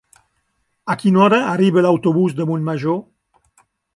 A 0.93 0.95
quina 1.01 1.21
hora 1.25 1.39
arriba 1.51 1.85
l'autobús 1.87 2.35
de 2.39 2.49
Montmajor? 2.53 2.99